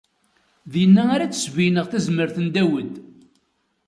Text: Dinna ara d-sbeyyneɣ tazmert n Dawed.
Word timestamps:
Dinna 0.71 1.03
ara 1.13 1.25
d-sbeyyneɣ 1.31 1.85
tazmert 1.87 2.37
n 2.45 2.47
Dawed. 2.55 2.93